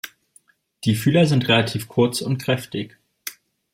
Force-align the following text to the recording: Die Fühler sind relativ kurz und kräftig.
Die 0.83 0.95
Fühler 0.95 1.27
sind 1.27 1.47
relativ 1.47 1.87
kurz 1.87 2.21
und 2.21 2.39
kräftig. 2.39 2.97